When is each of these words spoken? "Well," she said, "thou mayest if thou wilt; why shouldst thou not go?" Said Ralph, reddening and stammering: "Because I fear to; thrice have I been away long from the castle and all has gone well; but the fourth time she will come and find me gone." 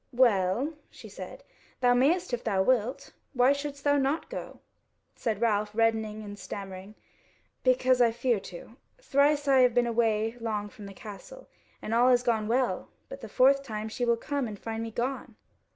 "Well," 0.13 0.73
she 0.89 1.07
said, 1.07 1.43
"thou 1.79 1.93
mayest 1.93 2.33
if 2.33 2.43
thou 2.43 2.63
wilt; 2.63 3.13
why 3.35 3.53
shouldst 3.53 3.83
thou 3.83 3.97
not 3.97 4.31
go?" 4.31 4.59
Said 5.13 5.39
Ralph, 5.39 5.75
reddening 5.75 6.23
and 6.23 6.39
stammering: 6.39 6.95
"Because 7.61 8.01
I 8.01 8.09
fear 8.11 8.39
to; 8.39 8.77
thrice 8.99 9.45
have 9.45 9.53
I 9.53 9.67
been 9.67 9.85
away 9.85 10.37
long 10.39 10.69
from 10.69 10.87
the 10.87 10.95
castle 10.95 11.47
and 11.83 11.93
all 11.93 12.09
has 12.09 12.23
gone 12.23 12.47
well; 12.47 12.89
but 13.09 13.21
the 13.21 13.29
fourth 13.29 13.61
time 13.61 13.89
she 13.89 14.03
will 14.03 14.17
come 14.17 14.47
and 14.47 14.57
find 14.57 14.81
me 14.81 14.89
gone." 14.89 15.35